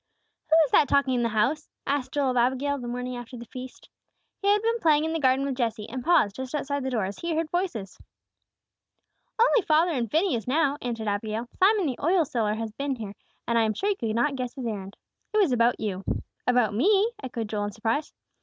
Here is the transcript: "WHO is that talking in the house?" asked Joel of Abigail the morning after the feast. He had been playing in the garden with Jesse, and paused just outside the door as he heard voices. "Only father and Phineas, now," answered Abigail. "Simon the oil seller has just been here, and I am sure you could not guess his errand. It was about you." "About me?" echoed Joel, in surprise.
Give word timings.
"WHO 0.49 0.55
is 0.65 0.71
that 0.71 0.87
talking 0.87 1.13
in 1.13 1.21
the 1.21 1.29
house?" 1.29 1.69
asked 1.85 2.13
Joel 2.13 2.31
of 2.31 2.37
Abigail 2.37 2.79
the 2.79 2.87
morning 2.87 3.15
after 3.15 3.37
the 3.37 3.45
feast. 3.45 3.87
He 4.41 4.47
had 4.47 4.59
been 4.63 4.79
playing 4.79 5.05
in 5.05 5.13
the 5.13 5.19
garden 5.19 5.45
with 5.45 5.53
Jesse, 5.53 5.87
and 5.87 6.03
paused 6.03 6.37
just 6.37 6.55
outside 6.55 6.83
the 6.83 6.89
door 6.89 7.05
as 7.05 7.19
he 7.19 7.35
heard 7.35 7.51
voices. 7.51 7.99
"Only 9.37 9.61
father 9.61 9.91
and 9.91 10.09
Phineas, 10.09 10.47
now," 10.47 10.79
answered 10.81 11.07
Abigail. 11.07 11.47
"Simon 11.55 11.85
the 11.85 11.99
oil 12.01 12.25
seller 12.25 12.55
has 12.55 12.71
just 12.71 12.77
been 12.79 12.95
here, 12.95 13.13
and 13.47 13.59
I 13.59 13.63
am 13.63 13.75
sure 13.75 13.91
you 13.91 13.95
could 13.95 14.15
not 14.15 14.35
guess 14.35 14.55
his 14.55 14.65
errand. 14.65 14.97
It 15.33 15.37
was 15.37 15.51
about 15.51 15.79
you." 15.79 16.03
"About 16.47 16.73
me?" 16.73 17.11
echoed 17.21 17.47
Joel, 17.49 17.65
in 17.65 17.71
surprise. 17.71 18.11